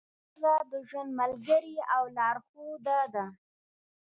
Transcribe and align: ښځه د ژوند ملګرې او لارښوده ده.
ښځه 0.31 0.53
د 0.71 0.73
ژوند 0.87 1.11
ملګرې 1.21 1.75
او 1.95 2.03
لارښوده 2.17 2.99
ده. 3.13 3.25